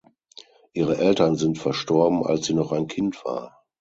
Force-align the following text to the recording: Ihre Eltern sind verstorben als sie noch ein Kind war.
Ihre 0.73 0.97
Eltern 0.97 1.35
sind 1.35 1.59
verstorben 1.59 2.25
als 2.25 2.47
sie 2.47 2.55
noch 2.55 2.71
ein 2.71 2.87
Kind 2.87 3.23
war. 3.23 3.61